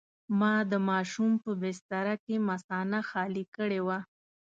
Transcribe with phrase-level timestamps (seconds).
[0.39, 3.99] ما د ماشوم په بستره کې مثانه خالي کړې وه.